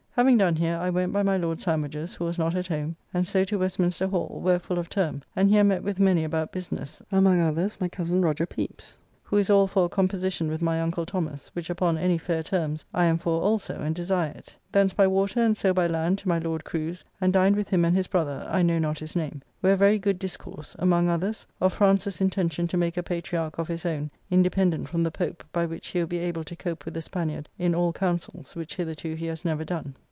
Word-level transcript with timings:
Having 0.15 0.39
done 0.39 0.55
here 0.57 0.75
I 0.75 0.89
went 0.89 1.13
by 1.13 1.23
my 1.23 1.37
Lord 1.37 1.61
Sandwich's, 1.61 2.13
who 2.15 2.25
was 2.25 2.37
not 2.37 2.53
at 2.53 2.67
home, 2.67 2.97
and 3.13 3.25
so 3.25 3.45
to 3.45 3.57
Westminster 3.57 4.07
Hall, 4.07 4.41
where 4.43 4.59
full 4.59 4.77
of 4.77 4.89
term, 4.89 5.21
and 5.37 5.49
here 5.49 5.63
met 5.63 5.83
with 5.83 6.01
many 6.01 6.25
about 6.25 6.51
business, 6.51 7.01
among 7.13 7.39
others 7.39 7.77
my 7.79 7.87
cozen 7.87 8.21
Roger 8.21 8.45
Pepys, 8.45 8.97
who 9.23 9.37
is 9.37 9.49
all 9.49 9.67
for 9.67 9.85
a 9.85 9.89
composition 9.89 10.49
with 10.49 10.61
my 10.61 10.81
uncle 10.81 11.05
Thomas, 11.05 11.47
which 11.53 11.69
upon 11.69 11.97
any 11.97 12.17
fair 12.17 12.43
terms 12.43 12.83
I 12.93 13.05
am 13.05 13.17
for 13.17 13.41
also 13.41 13.79
and 13.79 13.95
desire 13.95 14.31
it. 14.35 14.57
Thence 14.73 14.91
by 14.91 15.07
water, 15.07 15.41
and 15.41 15.55
so 15.55 15.73
by 15.73 15.87
land 15.87 16.17
to 16.19 16.27
my 16.27 16.39
Lord 16.39 16.65
Crew's, 16.65 17.05
and 17.21 17.31
dined 17.31 17.55
with 17.55 17.69
him 17.69 17.85
and 17.85 17.95
his 17.95 18.07
brother, 18.07 18.45
I 18.51 18.63
know 18.63 18.79
not 18.79 18.99
his 18.99 19.15
name; 19.15 19.41
where 19.61 19.77
very 19.77 19.97
good 19.97 20.19
discourse; 20.19 20.75
among 20.77 21.07
others, 21.07 21.47
of 21.61 21.71
France's 21.73 22.19
intention 22.19 22.67
to 22.67 22.77
make 22.77 22.97
a 22.97 23.01
patriarch 23.01 23.57
of 23.57 23.69
his 23.69 23.85
own, 23.85 24.11
independent 24.29 24.89
from 24.89 25.03
the 25.03 25.09
Pope, 25.11 25.45
by 25.53 25.65
which 25.65 25.87
he 25.87 25.99
will 25.99 26.07
be 26.07 26.17
able 26.19 26.43
to 26.43 26.55
cope 26.57 26.83
with 26.83 26.95
the 26.95 27.01
Spaniard 27.01 27.47
in 27.57 27.73
all 27.73 27.93
councils, 27.93 28.55
which 28.57 28.75
hitherto 28.75 29.15
he 29.15 29.27
has 29.27 29.45
never 29.45 29.63
done. 29.63 29.95